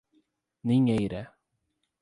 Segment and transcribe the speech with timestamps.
[0.65, 1.21] Ninheira